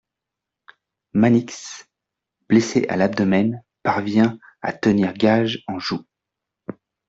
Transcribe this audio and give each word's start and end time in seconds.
Mannix, 1.13 1.87
blessé 2.49 2.87
à 2.89 2.95
l'abdomen, 2.95 3.63
parvient 3.83 4.39
à 4.63 4.73
tenir 4.73 5.13
Gage 5.13 5.63
en 5.67 5.77
joue. 5.77 6.03